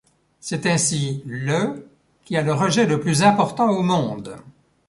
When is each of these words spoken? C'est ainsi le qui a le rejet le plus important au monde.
C'est 0.39 0.65
ainsi 0.65 1.21
le 1.27 1.87
qui 2.25 2.35
a 2.35 2.41
le 2.41 2.55
rejet 2.55 2.87
le 2.87 2.99
plus 2.99 3.21
important 3.21 3.69
au 3.69 3.83
monde. 3.83 4.35